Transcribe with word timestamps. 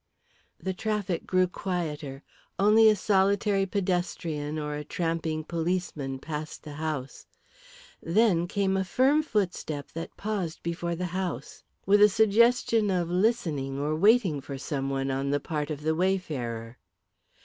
The 0.57 0.73
traffic 0.73 1.27
grew 1.27 1.45
quieter, 1.45 2.23
only 2.57 2.89
a 2.89 2.95
solitary 2.95 3.67
pedestrian 3.67 4.57
or 4.57 4.73
a 4.73 4.83
tramping 4.83 5.43
policeman 5.43 6.17
passed 6.17 6.63
the 6.63 6.73
house. 6.81 7.27
Then 8.01 8.47
came 8.47 8.75
a 8.75 8.83
firm 8.83 9.21
footstep 9.21 9.91
that 9.91 10.17
paused 10.17 10.63
before 10.63 10.95
the 10.95 11.05
house, 11.13 11.63
with 11.85 12.01
a 12.01 12.09
suggestion 12.09 12.89
of 12.89 13.11
listening 13.11 13.77
or 13.77 13.95
waiting 13.95 14.41
for 14.41 14.57
someone 14.57 15.11
on 15.11 15.29
the 15.29 15.39
part 15.39 15.69
of 15.69 15.81
the 15.81 15.93
wayfarer. 15.93 16.79